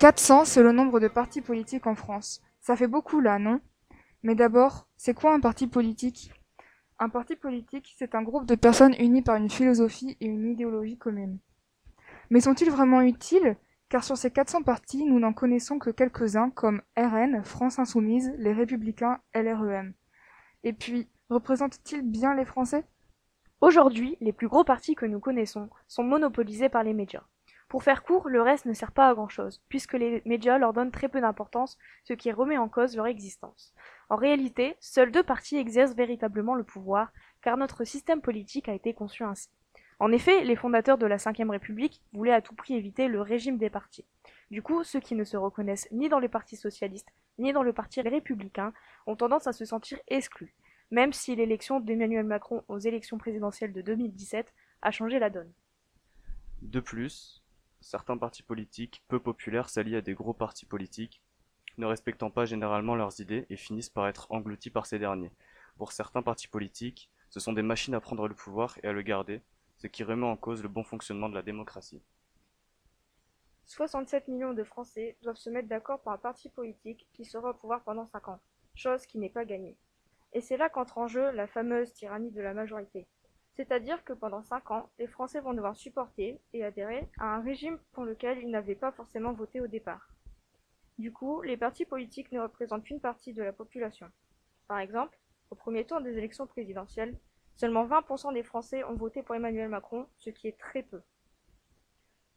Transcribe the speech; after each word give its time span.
400, 0.00 0.44
c'est 0.44 0.62
le 0.62 0.72
nombre 0.72 1.00
de 1.00 1.08
partis 1.08 1.40
politiques 1.40 1.86
en 1.86 1.94
France. 1.94 2.42
Ça 2.60 2.76
fait 2.76 2.88
beaucoup 2.88 3.20
là, 3.20 3.38
non? 3.38 3.60
Mais 4.22 4.34
d'abord, 4.34 4.88
c'est 4.96 5.14
quoi 5.14 5.32
un 5.32 5.40
parti 5.40 5.66
politique? 5.66 6.32
Un 6.98 7.08
parti 7.08 7.36
politique, 7.36 7.94
c'est 7.96 8.14
un 8.14 8.22
groupe 8.22 8.46
de 8.46 8.54
personnes 8.54 8.94
unies 8.98 9.22
par 9.22 9.36
une 9.36 9.50
philosophie 9.50 10.16
et 10.20 10.26
une 10.26 10.50
idéologie 10.50 10.98
commune. 10.98 11.38
Mais 12.30 12.40
sont-ils 12.40 12.70
vraiment 12.70 13.02
utiles? 13.02 13.56
Car 13.88 14.02
sur 14.02 14.16
ces 14.16 14.30
400 14.30 14.62
partis, 14.62 15.04
nous 15.04 15.20
n'en 15.20 15.32
connaissons 15.32 15.78
que 15.78 15.90
quelques-uns 15.90 16.50
comme 16.50 16.82
RN, 16.96 17.44
France 17.44 17.78
Insoumise, 17.78 18.32
les 18.38 18.52
Républicains, 18.52 19.20
LREM. 19.34 19.94
Et 20.64 20.72
puis, 20.72 21.08
représentent-ils 21.30 22.02
bien 22.02 22.34
les 22.34 22.44
Français? 22.44 22.84
Aujourd'hui, 23.60 24.16
les 24.20 24.32
plus 24.32 24.48
gros 24.48 24.64
partis 24.64 24.94
que 24.94 25.06
nous 25.06 25.20
connaissons 25.20 25.70
sont 25.86 26.02
monopolisés 26.02 26.68
par 26.68 26.82
les 26.82 26.94
médias. 26.94 27.24
Pour 27.74 27.82
faire 27.82 28.04
court, 28.04 28.28
le 28.28 28.40
reste 28.40 28.66
ne 28.66 28.72
sert 28.72 28.92
pas 28.92 29.08
à 29.08 29.14
grand 29.14 29.28
chose, 29.28 29.60
puisque 29.68 29.94
les 29.94 30.22
médias 30.26 30.58
leur 30.58 30.72
donnent 30.72 30.92
très 30.92 31.08
peu 31.08 31.20
d'importance, 31.20 31.76
ce 32.04 32.12
qui 32.12 32.30
remet 32.30 32.56
en 32.56 32.68
cause 32.68 32.94
leur 32.94 33.08
existence. 33.08 33.74
En 34.08 34.14
réalité, 34.14 34.76
seuls 34.78 35.10
deux 35.10 35.24
partis 35.24 35.56
exercent 35.56 35.96
véritablement 35.96 36.54
le 36.54 36.62
pouvoir, 36.62 37.12
car 37.42 37.56
notre 37.56 37.82
système 37.82 38.20
politique 38.20 38.68
a 38.68 38.74
été 38.74 38.94
conçu 38.94 39.24
ainsi. 39.24 39.48
En 39.98 40.12
effet, 40.12 40.44
les 40.44 40.54
fondateurs 40.54 40.98
de 40.98 41.06
la 41.06 41.16
Ve 41.16 41.50
République 41.50 42.00
voulaient 42.12 42.32
à 42.32 42.40
tout 42.40 42.54
prix 42.54 42.74
éviter 42.74 43.08
le 43.08 43.20
régime 43.20 43.58
des 43.58 43.70
partis. 43.70 44.04
Du 44.52 44.62
coup, 44.62 44.84
ceux 44.84 45.00
qui 45.00 45.16
ne 45.16 45.24
se 45.24 45.36
reconnaissent 45.36 45.88
ni 45.90 46.08
dans 46.08 46.20
le 46.20 46.28
Parti 46.28 46.54
socialiste, 46.54 47.08
ni 47.38 47.52
dans 47.52 47.64
le 47.64 47.72
Parti 47.72 48.00
républicain 48.02 48.72
ont 49.08 49.16
tendance 49.16 49.48
à 49.48 49.52
se 49.52 49.64
sentir 49.64 49.98
exclus, 50.06 50.54
même 50.92 51.12
si 51.12 51.34
l'élection 51.34 51.80
d'Emmanuel 51.80 52.24
Macron 52.24 52.62
aux 52.68 52.78
élections 52.78 53.18
présidentielles 53.18 53.72
de 53.72 53.82
2017 53.82 54.54
a 54.80 54.92
changé 54.92 55.18
la 55.18 55.28
donne. 55.28 55.52
De 56.62 56.78
plus, 56.78 57.43
certains 57.84 58.16
partis 58.16 58.42
politiques 58.42 59.04
peu 59.08 59.20
populaires 59.20 59.68
s'allient 59.68 59.96
à 59.96 60.00
des 60.00 60.14
gros 60.14 60.32
partis 60.32 60.64
politiques, 60.64 61.20
ne 61.76 61.84
respectant 61.84 62.30
pas 62.30 62.46
généralement 62.46 62.96
leurs 62.96 63.20
idées 63.20 63.46
et 63.50 63.56
finissent 63.56 63.90
par 63.90 64.08
être 64.08 64.26
engloutis 64.32 64.70
par 64.70 64.86
ces 64.86 64.98
derniers. 64.98 65.30
Pour 65.76 65.92
certains 65.92 66.22
partis 66.22 66.48
politiques, 66.48 67.10
ce 67.28 67.40
sont 67.40 67.52
des 67.52 67.62
machines 67.62 67.94
à 67.94 68.00
prendre 68.00 68.26
le 68.26 68.34
pouvoir 68.34 68.78
et 68.82 68.88
à 68.88 68.92
le 68.92 69.02
garder, 69.02 69.42
ce 69.76 69.86
qui 69.86 70.02
remet 70.02 70.26
en 70.26 70.36
cause 70.36 70.62
le 70.62 70.68
bon 70.68 70.82
fonctionnement 70.82 71.28
de 71.28 71.34
la 71.34 71.42
démocratie. 71.42 72.00
67 73.66 74.28
millions 74.28 74.54
de 74.54 74.64
Français 74.64 75.16
doivent 75.22 75.36
se 75.36 75.50
mettre 75.50 75.68
d'accord 75.68 76.00
pour 76.00 76.12
un 76.12 76.18
parti 76.18 76.48
politique 76.48 77.06
qui 77.12 77.24
sera 77.24 77.50
au 77.50 77.54
pouvoir 77.54 77.82
pendant 77.82 78.06
5 78.06 78.28
ans, 78.28 78.40
chose 78.74 79.04
qui 79.04 79.18
n'est 79.18 79.28
pas 79.28 79.44
gagnée. 79.44 79.76
Et 80.32 80.40
c'est 80.40 80.56
là 80.56 80.70
qu'entre 80.70 80.98
en 80.98 81.06
jeu 81.06 81.30
la 81.32 81.46
fameuse 81.46 81.92
tyrannie 81.92 82.30
de 82.30 82.40
la 82.40 82.54
majorité. 82.54 83.06
C'est-à-dire 83.56 84.02
que 84.04 84.12
pendant 84.12 84.42
cinq 84.42 84.70
ans, 84.70 84.90
les 84.98 85.06
Français 85.06 85.40
vont 85.40 85.54
devoir 85.54 85.76
supporter 85.76 86.40
et 86.52 86.64
adhérer 86.64 87.08
à 87.18 87.36
un 87.36 87.40
régime 87.40 87.78
pour 87.92 88.04
lequel 88.04 88.38
ils 88.38 88.50
n'avaient 88.50 88.74
pas 88.74 88.90
forcément 88.90 89.32
voté 89.32 89.60
au 89.60 89.68
départ. 89.68 90.08
Du 90.98 91.12
coup, 91.12 91.42
les 91.42 91.56
partis 91.56 91.84
politiques 91.84 92.32
ne 92.32 92.40
représentent 92.40 92.84
qu'une 92.84 93.00
partie 93.00 93.32
de 93.32 93.42
la 93.42 93.52
population. 93.52 94.10
Par 94.66 94.78
exemple, 94.78 95.18
au 95.50 95.54
premier 95.54 95.84
tour 95.84 96.00
des 96.00 96.18
élections 96.18 96.46
présidentielles, 96.46 97.16
seulement 97.56 97.86
20% 97.86 98.32
des 98.32 98.42
Français 98.42 98.82
ont 98.84 98.94
voté 98.94 99.22
pour 99.22 99.36
Emmanuel 99.36 99.68
Macron, 99.68 100.06
ce 100.18 100.30
qui 100.30 100.48
est 100.48 100.58
très 100.58 100.82
peu. 100.82 101.00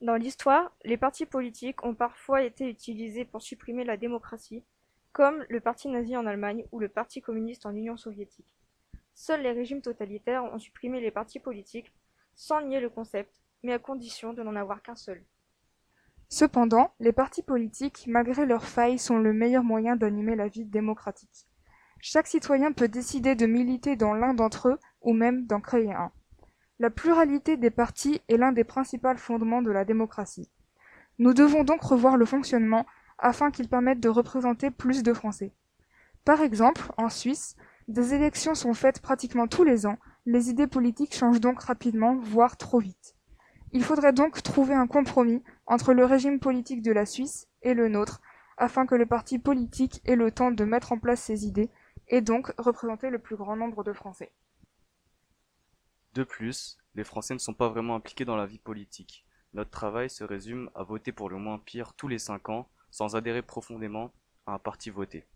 Dans 0.00 0.16
l'histoire, 0.16 0.72
les 0.84 0.96
partis 0.96 1.26
politiques 1.26 1.84
ont 1.84 1.94
parfois 1.94 2.42
été 2.42 2.68
utilisés 2.68 3.24
pour 3.24 3.42
supprimer 3.42 3.84
la 3.84 3.96
démocratie, 3.96 4.64
comme 5.12 5.44
le 5.48 5.60
parti 5.60 5.88
nazi 5.88 6.16
en 6.16 6.26
Allemagne 6.26 6.64
ou 6.72 6.78
le 6.78 6.88
parti 6.88 7.20
communiste 7.20 7.66
en 7.66 7.74
Union 7.74 7.96
soviétique. 7.96 8.59
Seuls 9.22 9.42
les 9.42 9.52
régimes 9.52 9.82
totalitaires 9.82 10.44
ont 10.44 10.58
supprimé 10.58 10.98
les 10.98 11.10
partis 11.10 11.40
politiques, 11.40 11.92
sans 12.34 12.62
nier 12.62 12.80
le 12.80 12.88
concept, 12.88 13.42
mais 13.62 13.74
à 13.74 13.78
condition 13.78 14.32
de 14.32 14.42
n'en 14.42 14.56
avoir 14.56 14.80
qu'un 14.80 14.96
seul. 14.96 15.22
Cependant, 16.30 16.94
les 17.00 17.12
partis 17.12 17.42
politiques, 17.42 18.06
malgré 18.06 18.46
leurs 18.46 18.64
failles, 18.64 18.98
sont 18.98 19.18
le 19.18 19.34
meilleur 19.34 19.62
moyen 19.62 19.94
d'animer 19.94 20.36
la 20.36 20.48
vie 20.48 20.64
démocratique. 20.64 21.46
Chaque 22.00 22.28
citoyen 22.28 22.72
peut 22.72 22.88
décider 22.88 23.34
de 23.34 23.44
militer 23.44 23.94
dans 23.94 24.14
l'un 24.14 24.32
d'entre 24.32 24.70
eux 24.70 24.78
ou 25.02 25.12
même 25.12 25.44
d'en 25.44 25.60
créer 25.60 25.92
un. 25.92 26.12
La 26.78 26.88
pluralité 26.88 27.58
des 27.58 27.70
partis 27.70 28.22
est 28.30 28.38
l'un 28.38 28.52
des 28.52 28.64
principaux 28.64 29.14
fondements 29.16 29.60
de 29.60 29.70
la 29.70 29.84
démocratie. 29.84 30.50
Nous 31.18 31.34
devons 31.34 31.62
donc 31.62 31.82
revoir 31.82 32.16
le 32.16 32.24
fonctionnement 32.24 32.86
afin 33.18 33.50
qu'il 33.50 33.68
permette 33.68 34.00
de 34.00 34.08
représenter 34.08 34.70
plus 34.70 35.02
de 35.02 35.12
Français. 35.12 35.52
Par 36.24 36.40
exemple, 36.40 36.90
en 36.96 37.10
Suisse, 37.10 37.54
des 37.90 38.14
élections 38.14 38.54
sont 38.54 38.72
faites 38.72 39.00
pratiquement 39.00 39.48
tous 39.48 39.64
les 39.64 39.84
ans, 39.84 39.98
les 40.24 40.48
idées 40.48 40.68
politiques 40.68 41.14
changent 41.14 41.40
donc 41.40 41.60
rapidement, 41.60 42.16
voire 42.16 42.56
trop 42.56 42.78
vite. 42.78 43.16
Il 43.72 43.82
faudrait 43.82 44.12
donc 44.12 44.42
trouver 44.42 44.74
un 44.74 44.86
compromis 44.86 45.42
entre 45.66 45.92
le 45.92 46.04
régime 46.04 46.38
politique 46.38 46.82
de 46.82 46.92
la 46.92 47.04
Suisse 47.04 47.48
et 47.62 47.74
le 47.74 47.88
nôtre, 47.88 48.20
afin 48.56 48.86
que 48.86 48.94
le 48.94 49.06
parti 49.06 49.38
politique 49.38 50.00
ait 50.04 50.16
le 50.16 50.30
temps 50.30 50.52
de 50.52 50.64
mettre 50.64 50.92
en 50.92 50.98
place 50.98 51.20
ses 51.20 51.46
idées, 51.46 51.70
et 52.06 52.20
donc 52.20 52.52
représenter 52.58 53.10
le 53.10 53.18
plus 53.18 53.36
grand 53.36 53.56
nombre 53.56 53.82
de 53.82 53.92
Français. 53.92 54.32
De 56.14 56.22
plus, 56.24 56.78
les 56.94 57.04
Français 57.04 57.34
ne 57.34 57.38
sont 57.38 57.54
pas 57.54 57.68
vraiment 57.68 57.96
impliqués 57.96 58.24
dans 58.24 58.36
la 58.36 58.46
vie 58.46 58.58
politique. 58.58 59.24
Notre 59.52 59.70
travail 59.70 60.10
se 60.10 60.22
résume 60.22 60.70
à 60.76 60.84
voter 60.84 61.10
pour 61.10 61.28
le 61.28 61.38
moins 61.38 61.58
pire 61.58 61.94
tous 61.94 62.08
les 62.08 62.18
cinq 62.18 62.48
ans, 62.48 62.68
sans 62.90 63.16
adhérer 63.16 63.42
profondément 63.42 64.12
à 64.46 64.54
un 64.54 64.58
parti 64.58 64.90
voté. 64.90 65.26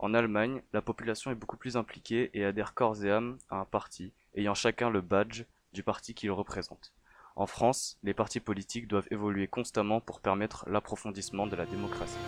En 0.00 0.14
Allemagne, 0.14 0.62
la 0.72 0.80
population 0.80 1.32
est 1.32 1.34
beaucoup 1.34 1.56
plus 1.56 1.76
impliquée 1.76 2.30
et 2.32 2.44
adhère 2.44 2.74
corps 2.74 3.04
et 3.04 3.10
âme 3.10 3.36
à 3.50 3.56
un 3.56 3.64
parti, 3.64 4.12
ayant 4.36 4.54
chacun 4.54 4.90
le 4.90 5.00
badge 5.00 5.44
du 5.72 5.82
parti 5.82 6.14
qu'il 6.14 6.30
représente. 6.30 6.92
En 7.34 7.46
France, 7.46 7.98
les 8.04 8.14
partis 8.14 8.40
politiques 8.40 8.86
doivent 8.86 9.08
évoluer 9.10 9.48
constamment 9.48 10.00
pour 10.00 10.20
permettre 10.20 10.68
l'approfondissement 10.68 11.48
de 11.48 11.56
la 11.56 11.66
démocratie. 11.66 12.18